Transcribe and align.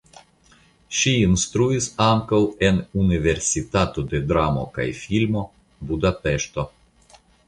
Ŝi 0.99 1.11
instruis 1.25 1.89
ankaŭ 2.05 2.39
en 2.69 2.79
Universitato 3.03 4.05
de 4.15 4.21
Dramo 4.31 4.63
kaj 4.79 4.87
Filmo 5.03 5.45
(Budapeŝto). 5.91 6.65